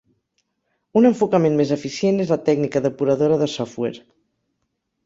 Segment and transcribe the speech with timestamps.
[1.01, 4.05] Un enfocament més eficient és la tècnica depuradora de software.